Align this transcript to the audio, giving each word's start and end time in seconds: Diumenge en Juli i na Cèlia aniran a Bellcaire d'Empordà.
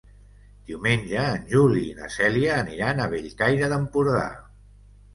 Diumenge 0.71 1.25
en 1.33 1.45
Juli 1.51 1.85
i 1.91 1.95
na 2.01 2.09
Cèlia 2.15 2.57
aniran 2.65 3.05
a 3.05 3.09
Bellcaire 3.15 3.73
d'Empordà. 3.77 4.29